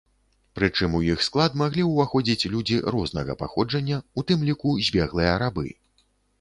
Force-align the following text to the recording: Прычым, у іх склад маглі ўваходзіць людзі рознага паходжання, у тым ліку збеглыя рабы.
Прычым, 0.59 0.95
у 0.99 1.01
іх 1.13 1.19
склад 1.25 1.57
маглі 1.63 1.83
ўваходзіць 1.91 2.49
людзі 2.55 2.81
рознага 2.97 3.37
паходжання, 3.43 4.03
у 4.19 4.27
тым 4.33 4.49
ліку 4.51 4.77
збеглыя 4.91 5.41
рабы. 5.47 5.67